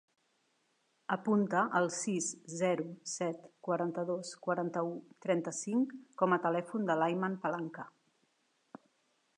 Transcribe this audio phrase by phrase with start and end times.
[1.15, 2.29] Apunta el sis,
[2.61, 4.91] zero, set, quaranta-dos, quaranta-u,
[5.27, 7.89] trenta-cinc com a telèfon de l'Ayman Palanca.